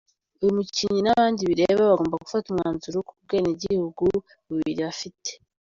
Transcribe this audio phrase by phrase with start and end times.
[0.41, 4.05] Uyu mukinnyi n’abandi bireba bagomba gufata umwanzuro ku bwenegihugu
[4.49, 5.29] bubiri afite.